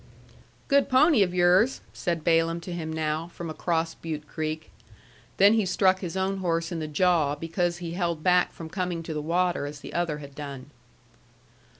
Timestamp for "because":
7.35-7.77